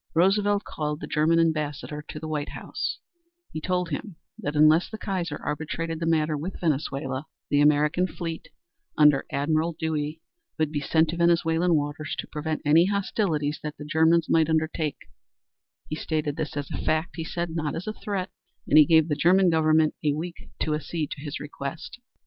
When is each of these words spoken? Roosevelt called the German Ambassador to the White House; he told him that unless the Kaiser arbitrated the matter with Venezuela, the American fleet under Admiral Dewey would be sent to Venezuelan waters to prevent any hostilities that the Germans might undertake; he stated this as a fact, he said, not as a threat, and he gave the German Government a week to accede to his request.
Roosevelt 0.15 0.63
called 0.63 0.99
the 0.99 1.05
German 1.05 1.37
Ambassador 1.39 2.03
to 2.07 2.19
the 2.19 2.27
White 2.27 2.53
House; 2.53 2.97
he 3.53 3.61
told 3.61 3.89
him 3.89 4.15
that 4.39 4.55
unless 4.55 4.89
the 4.89 4.97
Kaiser 4.97 5.37
arbitrated 5.37 5.99
the 5.99 6.07
matter 6.07 6.35
with 6.35 6.59
Venezuela, 6.59 7.27
the 7.51 7.61
American 7.61 8.07
fleet 8.07 8.47
under 8.97 9.27
Admiral 9.31 9.75
Dewey 9.77 10.19
would 10.57 10.71
be 10.71 10.81
sent 10.81 11.09
to 11.09 11.17
Venezuelan 11.17 11.75
waters 11.75 12.15
to 12.17 12.25
prevent 12.25 12.63
any 12.65 12.85
hostilities 12.87 13.59
that 13.61 13.77
the 13.77 13.85
Germans 13.85 14.27
might 14.27 14.49
undertake; 14.49 14.97
he 15.87 15.95
stated 15.95 16.35
this 16.35 16.57
as 16.57 16.71
a 16.71 16.79
fact, 16.83 17.11
he 17.17 17.23
said, 17.23 17.51
not 17.55 17.75
as 17.75 17.85
a 17.85 17.93
threat, 17.93 18.31
and 18.67 18.79
he 18.79 18.85
gave 18.85 19.07
the 19.07 19.13
German 19.13 19.51
Government 19.51 19.93
a 20.03 20.13
week 20.13 20.49
to 20.61 20.73
accede 20.73 21.11
to 21.11 21.21
his 21.21 21.39
request. 21.39 21.99